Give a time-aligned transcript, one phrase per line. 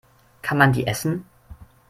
[0.41, 1.25] Kann man die essen?